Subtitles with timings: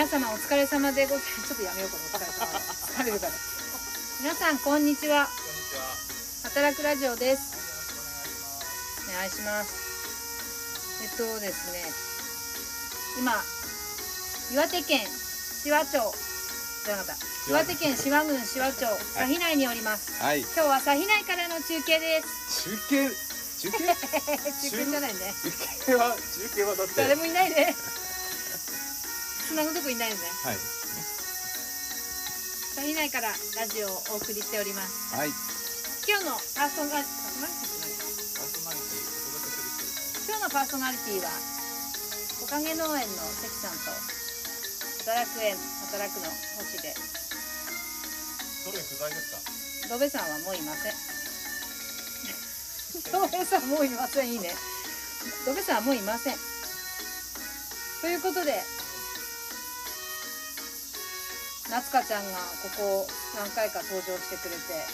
[0.00, 1.44] 皆様お疲れ様でございます。
[1.44, 3.32] ちょっとやめようこのお疲れ様で疲れるから
[4.24, 5.28] 皆さんこんにちは。
[5.28, 6.48] こんにちは。
[6.48, 7.52] 働くラジオです。
[9.04, 9.76] お願いします。
[11.04, 11.84] お願いしますえっとですね。
[13.20, 13.44] 今
[14.56, 16.00] 岩手県紫波町。
[17.52, 18.88] 岩手県紫波郡紫波町。
[19.20, 20.40] 佐比内におります、はい。
[20.40, 22.72] 今日は佐比内からの中継です。
[22.72, 23.68] 中継？
[23.68, 23.84] 中継？
[24.64, 25.34] 中継じゃないね。
[25.44, 26.94] 中継は中継はだって。
[26.96, 27.76] 誰もいないね
[29.50, 30.22] つなぐとこいないよね。
[30.46, 30.56] はい。
[32.78, 35.10] 佐比内からラジオをお送りしております。
[35.10, 35.34] はい。
[36.06, 37.42] 今日のパーソナリティ
[40.30, 41.34] 今日のパーソナリティは
[42.44, 43.90] おかげ農園の関さんと
[45.10, 45.58] 働く園
[45.90, 46.30] 働くの
[46.62, 46.94] 星で。
[46.94, 49.90] それ不在ですか？
[49.90, 50.94] ドベさんはもういません。
[53.10, 54.30] ドベさんもういません。
[54.30, 54.54] いいね。
[55.44, 56.36] ドベさんはもういません。
[58.00, 58.62] ということで
[61.70, 63.06] 夏香ちゃんがここ
[63.38, 64.84] 何回か登場してくれてはい。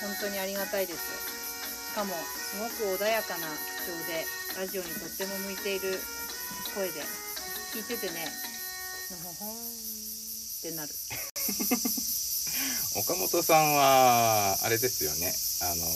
[0.00, 3.46] 本当にありがたいですしかもすごく穏やかな
[3.82, 4.24] 口調で
[4.56, 5.98] ラジオにとっても向いている
[6.74, 7.02] 声で
[7.74, 8.30] 聞いててね
[9.10, 9.58] のほほんっ
[10.62, 10.94] てなる
[12.96, 15.34] 岡本さんはあれですよね。
[15.62, 15.86] あの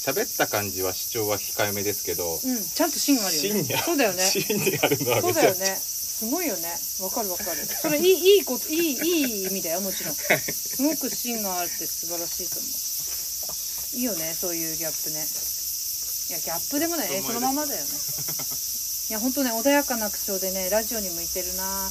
[0.00, 3.64] 喋った感じは主張は控えめですけど、うんちゃんと芯があるよね。
[3.64, 4.22] 芯にそうだよね。
[4.22, 5.42] 芯にあるのはめちゃくちゃ。
[5.42, 6.68] だよねすごいよね。
[7.00, 7.64] わかるわかる。
[7.64, 10.14] それいいいいこといいいい意味だよもちろん。
[10.14, 13.96] すごく芯があるって素晴らしいと思う。
[13.96, 15.20] いいよねそういうギャップね。
[15.20, 17.10] いやギャップでもない。
[17.10, 17.88] ねそのままだよね。
[17.88, 21.88] いやほんとね穏やかな口調でねラジオに向いてるな。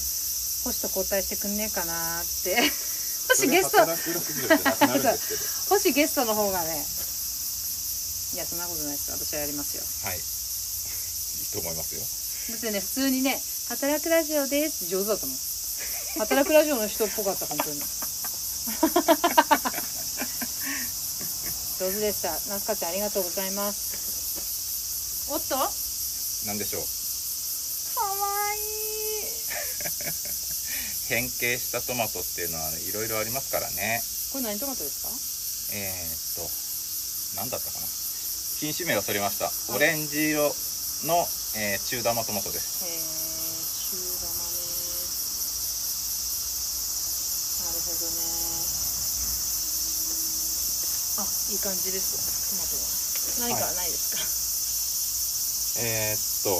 [0.63, 2.57] 星と交代してくんねえかなって。
[3.29, 3.85] 星ゲスト。
[5.69, 6.98] 星ゲストの方がねい
[8.37, 10.17] やそんなことないです私はやりますよはい。
[10.17, 10.23] いい
[11.51, 12.01] と思いますよ。
[12.01, 15.37] だってね普通にね「働くラジオです」って上手だったもん
[16.19, 17.79] 働くラジオの人っぽかった本当に
[21.79, 25.55] 上手でしたなすかちゃんありがとうございますおっと？
[25.55, 25.71] かわ
[26.47, 26.81] なんでしょう。
[26.81, 26.87] いい
[31.09, 34.03] 変形したトマトっていうのはいろいろありますからね。
[34.31, 35.09] これ何トマトですか？
[35.71, 36.49] えー、っと、
[37.35, 37.87] 何だったかな。
[38.59, 39.49] 品種名忘れました。
[39.73, 40.51] オレンジ色
[41.07, 41.23] の、
[41.55, 42.83] えー中玉トマトです。
[42.83, 42.99] えー、
[43.87, 44.59] 中玉ね。
[47.63, 48.27] なるほどね。
[51.23, 52.19] あいい感じです。
[52.51, 54.19] トマトが何かないですか、
[55.87, 56.59] えー、っと、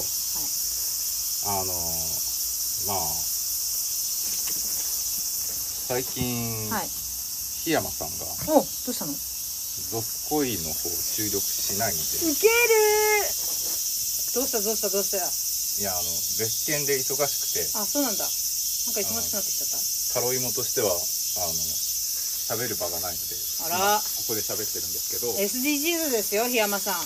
[1.51, 2.99] あのーまあ、
[5.99, 6.87] 最近、はい。
[7.67, 9.11] 檜山さんが、おどうしたの？
[9.91, 13.23] ゾスコイの方収録しないんで、ウケる。
[14.35, 15.17] どうしたどうしたどうした。
[15.17, 18.23] いや、あの、別件で忙しくて、あそうなんだ。
[18.25, 19.77] なんか忙しくなってきちゃった？
[20.19, 23.35] タロイモとしては、あの、喋る場がないので、
[23.65, 23.77] あら。
[23.77, 27.01] 今ここで喋ってるんですけど、え SDGs ですよ檜山さん。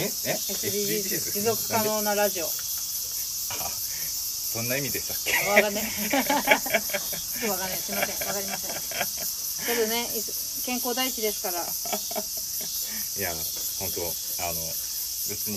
[0.00, 2.46] え SDGs 持続可能なラジオ。
[2.46, 2.50] あ
[3.70, 5.50] そんな意味でしたっけ？
[5.50, 6.24] わかんねえ ちょっ
[7.46, 7.78] とわかんない。
[7.78, 8.26] すいません。
[8.28, 10.08] わかりませんけどね。
[10.64, 11.62] 健康第一ですから。
[13.16, 13.32] いや
[13.78, 14.02] 本当
[14.44, 14.60] あの
[15.28, 15.56] 別に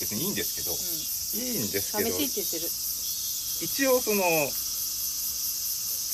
[0.00, 2.70] 別にいいんですけど、ういいんですんけど寂しいって言ってる。
[3.62, 4.22] 一応その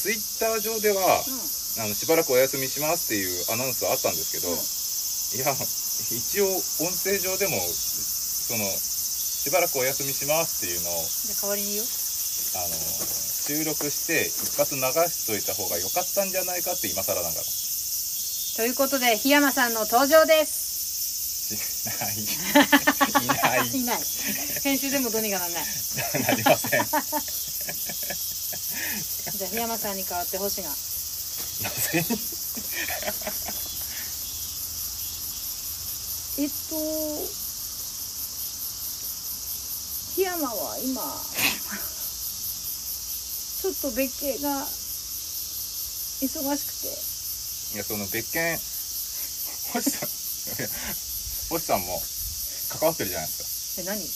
[0.00, 1.24] ツイッター上では、
[1.78, 4.56] あのしばらくお休みしますっていうアナウンスはあったんですけど、うん。
[4.56, 5.54] いや
[6.10, 6.48] 一応
[6.80, 11.86] 音声上でもそのしばらくお休みしますっていうのをじゃあ代わりに言う？
[12.54, 12.76] あの
[13.50, 14.80] 収録して一発流
[15.10, 17.34] しといた方が良かったんじゃないかって今更ながら。
[17.34, 21.58] ということで檜山さんの登場です。
[21.58, 22.14] しない。
[23.26, 23.68] いない。
[23.74, 24.00] いない
[24.62, 25.64] 編集でもどうにかなんない。
[26.22, 26.78] なりません。
[26.78, 32.18] なじゃあ檜山さんに代わって星がぜに
[36.38, 36.76] えっと
[40.14, 41.02] 檜山は今
[43.60, 46.88] ちょっと別件が忙しくて。
[47.76, 48.58] いやその別件
[49.72, 50.66] 星さんいや
[51.50, 52.02] 星さんも
[52.68, 53.94] 関わってるじゃないですえ何？
[53.94, 54.10] か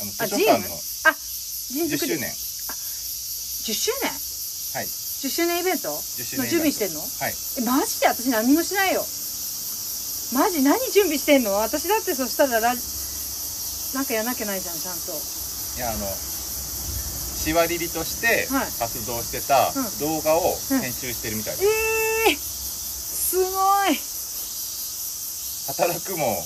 [0.00, 0.76] あのあ図書館の
[1.10, 2.14] あ人10作り。
[2.14, 2.30] 周年。
[2.30, 4.10] 10周年？
[4.10, 4.86] はい。
[4.86, 7.00] 10周年イベント？10周の年準備してんの？
[7.00, 7.34] はい。
[7.58, 8.06] えマジで？
[8.06, 9.02] 私何もしないよ。
[10.32, 11.54] マジ何準備してんの？
[11.54, 12.82] 私だってそしたらラジ
[13.94, 15.10] なんかやんなきゃないじゃんちゃんと。
[15.12, 16.06] いやあの
[17.40, 18.66] しわりりとしてはい。
[18.78, 19.98] 活動してたうん。
[19.98, 23.96] 動画をうん編集してるみたいです、えー、すごい。
[25.72, 26.44] 働くも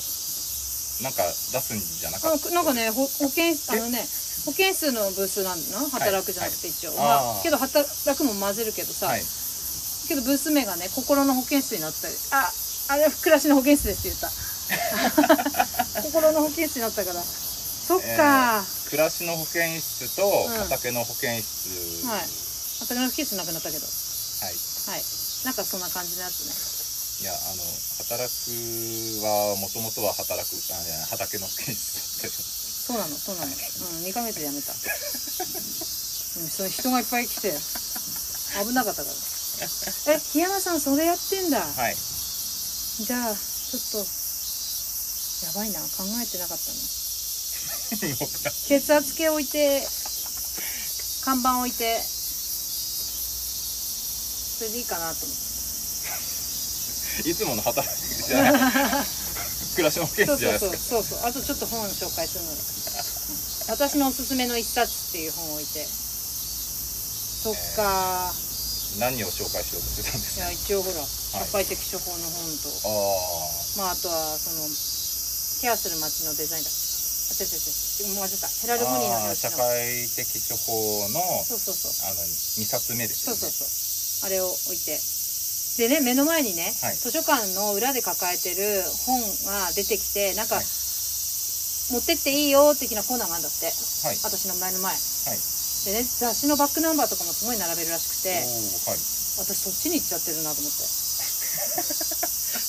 [1.03, 2.49] なんか出すんじゃなかった。
[2.49, 4.07] あなんかねほ保健あのね
[4.47, 7.43] 保健室のブースなんだな働くじゃなくて一応、まあはいあー。
[7.43, 9.23] けど働くも混ぜるけどさ、はい。
[10.07, 12.53] けどブース名がね心の保健室になったりあ
[12.89, 14.31] あれ暮らしの保健室ですって言った。
[16.05, 17.21] 心の保健室になったから
[17.87, 20.57] そっか、暮らしの保健室とうん。
[20.57, 22.25] 畑の保健室、はい。
[22.81, 23.85] 畑の保健室なくなったけど。
[23.85, 24.55] はい。
[24.89, 25.05] はい。
[25.45, 26.75] なんかそんな感じのやつね。
[27.21, 27.63] いやあの
[28.03, 32.43] 働くはもともとは働くあ畑の保健室だったよ。
[32.85, 33.53] そうなのそうなの。
[33.53, 34.73] うん2ヶ月で辞めた。
[36.41, 37.55] うんそれ人がいっぱい来て。
[38.65, 39.17] 危なかったから。
[40.15, 41.61] え檜山さんそれやってんだ。
[41.61, 41.97] はい。
[41.97, 43.99] じゃあちょっと
[45.47, 45.81] やばいな。
[45.81, 46.77] 考えてなかったな。
[46.77, 47.04] 僕ら
[48.69, 49.87] 血圧計置いて
[51.25, 52.01] 看板置いて
[54.59, 55.45] それでいいかなと思って。
[57.31, 57.97] いつもの働く
[58.27, 58.53] じゃない。
[59.75, 60.97] 暮らしの保健そう室じゃそうないですか。
[60.97, 62.65] そうそうそうあとちょっと本紹介するので、うん
[63.67, 65.89] 私のおすすめの一冊っていう本を置いて。
[65.89, 68.35] そっか、
[68.99, 70.45] 何を紹介しようとしてたんですか？
[70.45, 74.69] いや一応ほら社会的処方の本と、あまああとはその
[75.61, 76.71] ケアする街のデザインだ。
[76.71, 76.77] あ違
[77.33, 78.15] う違う違う。
[78.15, 78.49] もう忘れた。
[78.49, 81.93] ヘラールボニーのあー社会的処方のそうそうそう。
[82.11, 83.41] あの2冊目ですよね。
[83.41, 84.29] そうそうそう。
[84.29, 84.99] あれを置いて。
[85.79, 86.97] でね目の前にね、はい。
[86.97, 90.65] 図書館の裏で抱えてる本が出てきてなんか、はい。
[91.91, 93.67] 持ってっていいよ的なコーナーがあるんだって。
[93.67, 94.19] はい。
[94.23, 94.93] 私の前の前。
[94.93, 95.39] はい。
[95.85, 98.99] でね雑誌のバックナンバーとかもすごい並べるらしくておーはい。
[99.39, 100.79] 私そっちに行っちゃってるなと思って。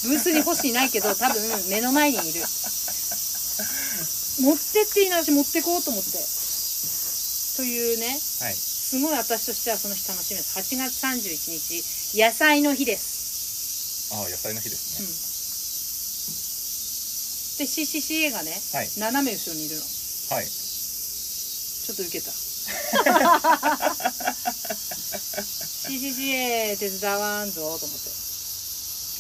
[0.05, 2.41] ブースに欲しいないけど多分目の前にいる
[4.39, 6.11] 持ってっていいな私持ってこうと思って。
[7.57, 8.07] というね。
[8.07, 8.13] は
[8.49, 8.53] い。
[8.53, 10.59] すごい私としてはその日楽しみです。
[10.59, 11.83] 8月31日。
[12.21, 14.13] 野菜の日です。
[14.13, 15.07] ああ野菜の日ですね、
[17.65, 18.89] で CCCA がねはい。
[18.99, 19.81] 斜め後ろにいるの。
[19.81, 19.87] は
[20.41, 20.45] い。
[20.45, 22.31] ちょっと受けた。
[25.85, 27.85] CCCA 手伝わんぞと思って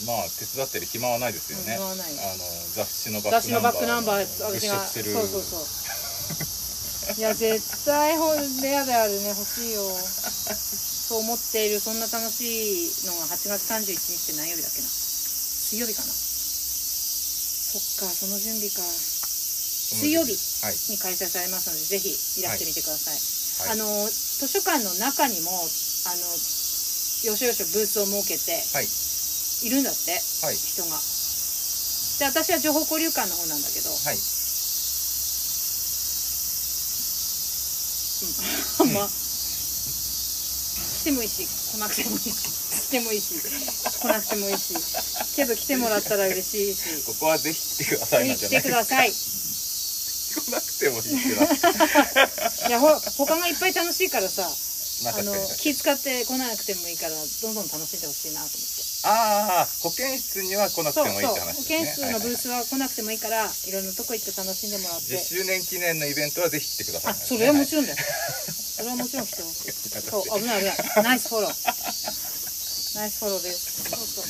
[0.03, 2.11] まあ手伝ってる暇はないですよね、うん暇はない。
[2.19, 2.43] あの
[2.75, 3.75] 雑誌のバッックナンバー
[4.05, 5.13] バー物私が色する。
[5.13, 5.63] そうそうそ
[7.15, 7.15] う。
[7.15, 9.85] いや絶対ほレアであるね欲しいよ。
[9.85, 14.87] そう思っているそんな楽しいのが8月31日って何曜日だっけな？
[14.89, 16.11] 水曜日かな？
[16.11, 18.81] そっかその準備か。
[19.85, 20.33] 水曜日
[20.65, 20.75] はい。
[20.89, 22.09] に開催されますのでぜひ
[22.41, 23.21] いらしてみてください、
[23.69, 23.77] はい。
[23.77, 28.89] あの図書館の中にもあのよしよしブースを設けてはい
[29.65, 30.11] いるんだって
[30.45, 30.55] はい。
[30.55, 31.01] 人が。
[32.19, 34.17] で私は情報交流館の方なんだけど、はい。
[38.85, 39.11] うん、まあ来
[41.05, 42.29] てもいいし来なくてもいいし。
[42.85, 43.35] 来てもいいし。
[43.99, 44.73] 来なくてもいいし。
[45.35, 47.05] けど来てもらったら嬉しいし。
[47.05, 49.11] ここはぜひ来てください来てください。
[50.35, 51.41] 来なくてもいいけど。
[52.69, 54.47] いやほ他がいっぱい楽しいからさ
[55.03, 58.85] まああの気使って来なくてもいいからどんどん楽しんでほしいなと思って。
[59.05, 61.77] ああ保健室には来なくてもいいって話ですね。
[61.77, 65.13] 健室のブーススは来なくてもいいからいろんなとこ行って楽しんでもらって。
[65.13, 67.97] 10周年記念のイベントはぜひ来てくださいあそれはもちろんだよ。
[67.97, 69.71] それはもちろん来てほしい
[70.09, 71.03] そう危ない危ない。
[71.03, 72.97] ナイスフォロー。
[72.97, 73.83] ナイスフォローです。
[73.83, 74.25] そうそう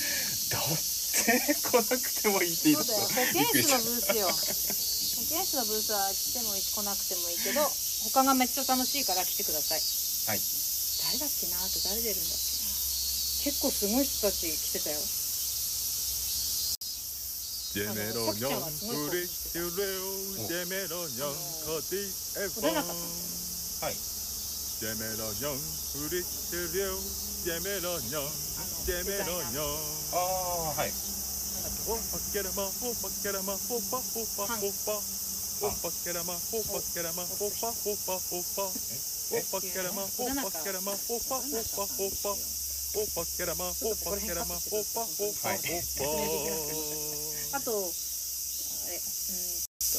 [0.50, 0.78] だっ
[1.16, 3.00] て来なくてもいいって言いそうだよ。
[3.00, 4.28] 保健室のブースよ。
[5.16, 7.62] 保健室のブースは来てもいいし来なくてもいいけど
[8.12, 10.42] 他がめっちゃ楽しいから来てくださいはい。
[10.42, 11.62] 誰だっけな？
[11.62, 12.74] あと誰出るんだっけな？
[13.46, 14.98] 結構すごい人たち来てたよ。
[17.76, 18.58] ジェメロニョン
[18.90, 20.18] プリキュレオ
[20.48, 21.36] ジェメロニョン
[21.68, 22.10] コディ
[22.42, 22.74] エフォン。
[22.74, 23.94] はい。
[23.94, 25.62] ジェメロニョン
[26.10, 28.34] プリキュレオジェメロニョン
[28.88, 29.78] ジェメロニョン。
[30.16, 30.94] ああはい。
[31.86, 34.98] オパケラマオパケラマオパオパオパ
[35.62, 37.78] オパケラマオパケラマオパオ
[38.08, 38.74] パオパ
[39.32, 40.14] オパケラマオパ
[40.62, 42.38] ケラマオパオパオパオ
[43.16, 45.50] パケラマオパケラマオパオパオパ
[47.54, 47.90] あとあ
[48.86, 49.98] れうんと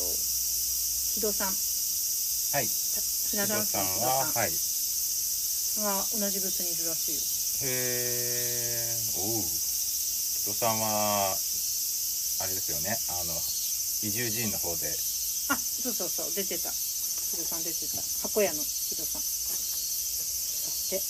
[1.14, 2.66] 木戸さんはい。
[2.66, 7.20] さんははい同じブースにいるらしいよ。
[7.68, 8.86] へえ
[9.18, 9.42] おう。
[9.42, 11.36] 木戸さんは
[12.40, 12.96] あれですよね。
[13.10, 13.34] あの
[14.08, 14.88] 移住寺院の方で。
[15.50, 16.32] あそうそうそう。
[16.32, 16.70] 出てた
[17.30, 18.02] 木戸さん出てた。
[18.28, 19.22] 箱屋の木戸さん。
[19.22, 21.02] だって。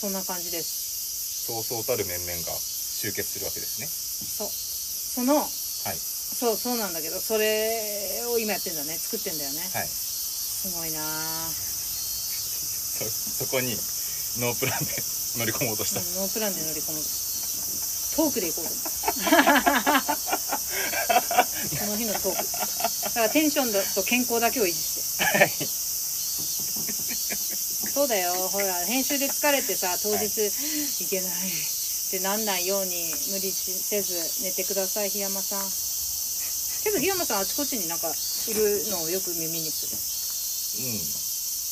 [0.00, 1.46] そんな感じです。
[1.46, 3.86] そうそうたる面々が集結するわけですね。
[3.86, 4.48] そう。
[4.48, 5.44] そのは
[5.92, 5.96] い。
[5.98, 8.96] そうそうなんだけどそれを今やってんだね。
[8.96, 9.86] 作ってんだよね、はい。
[9.86, 13.04] すごいなあそ
[13.44, 13.74] そこに
[14.38, 15.02] ノープランで
[15.36, 17.02] 乗り込もうとした、うんノープランで乗り込む
[18.16, 18.90] トークでいこうと思って
[21.78, 22.36] その日のトーク。
[22.42, 25.24] だからテンションと健康だけを維持して。
[25.24, 25.52] はい。
[27.92, 28.32] そうだよ。
[28.48, 31.30] ほら編集で疲れてさ当日、い、けない。
[31.32, 35.64] ってなんないように無理しせず寝てください檜山さん。
[36.84, 39.96] けど檜山さんあちこちになんかいるのをよく耳にする。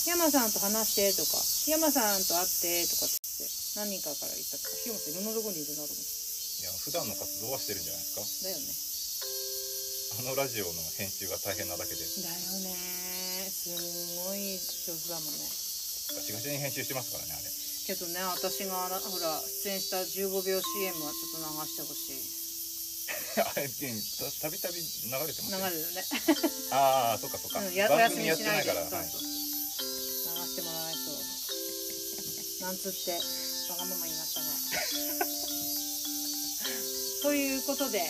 [0.07, 1.37] 檜山さんと話してとか。
[1.67, 4.69] 檜山さんと会ってとかって言って何人かから言ったか。
[4.69, 6.01] ら檜山さんいろんなとこにいるなと思って。
[6.05, 6.30] い
[6.63, 8.49] や普段の活動はしてるんじゃないですか？
[8.49, 8.75] だよね。
[10.19, 12.01] あのラジオの編集が大変なだけで。
[12.01, 13.51] だよね。
[13.51, 13.77] すん
[14.27, 15.49] ごい上手だもんね。
[16.17, 17.51] ガチガチに編集してますからねあれ。
[17.87, 22.23] けどね私がなほら出演した15秒 CM はちょっと流してほしい。
[23.43, 26.05] あれたたびたび流れてます流れるね。
[26.71, 29.21] ああそっかそっか、うんやお番組やってないからはいそう。
[29.23, 29.27] そ
[30.35, 32.65] う流してもらわないと。
[32.67, 33.13] なんつって
[33.71, 34.19] わがまま言い
[37.23, 38.09] ということではい。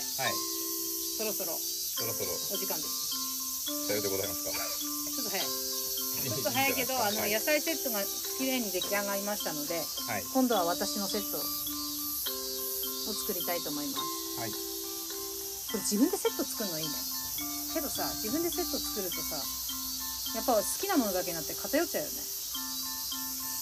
[1.18, 2.30] そろそろそろそろ。
[2.54, 3.90] お時間です。
[3.90, 4.50] さようでございますか。
[4.54, 5.46] ちょっと早い。
[6.22, 7.32] ちょっと早いけどあのはい。
[7.32, 8.04] 野菜セットが
[8.38, 10.24] 綺麗に出来上がりましたのではい。
[10.32, 11.42] 今度は私のセットを
[13.26, 14.40] 作りたいと思います。
[14.40, 14.50] はい。
[14.52, 14.56] こ
[15.74, 16.94] れ自分でセット作るのいいね。
[17.74, 19.42] けどさ自分でセット作るとさ
[20.36, 22.22] やっぱ好きなものだけになって偏っちゃうよね。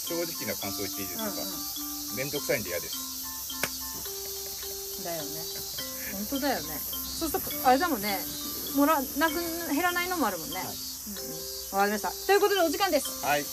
[0.08, 2.30] 正直な感想言っていいですか、うんうん。
[2.30, 3.07] くさいんで嫌です
[5.04, 5.28] だよね。
[6.12, 6.80] 本当だよね。
[7.18, 8.18] そうするとあれだもんね。
[8.76, 9.34] もらなく
[9.72, 10.66] 減らないのもあるもんね、はい。
[10.66, 10.72] うん。
[10.72, 12.10] うん、わかりました。
[12.26, 13.24] ということでお時間です。
[13.24, 13.44] はい。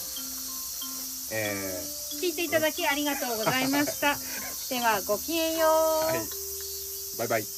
[1.31, 4.15] え聞いていただきありがとうございました。
[4.69, 6.27] ではごきげんよう、ー、はい。
[7.19, 7.54] バイバイ